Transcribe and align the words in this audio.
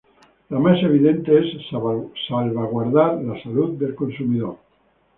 La 0.49 0.57
más 0.57 0.81
evidente 0.81 1.31
es 1.37 1.45
salvaguardar 1.69 3.21
la 3.23 3.39
salud 3.43 3.77
del 3.77 3.93
consumidor. 3.93 4.57